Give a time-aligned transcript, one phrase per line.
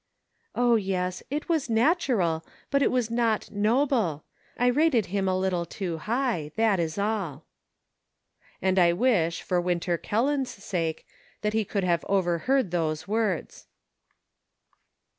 [0.55, 4.23] "O, yes, it was natural, but it was not noble.
[4.57, 7.45] I rated him a little too high; that is all."
[8.63, 11.05] And I wish, for Winter Kelland's sake,
[11.41, 13.67] that he could have overheard those words.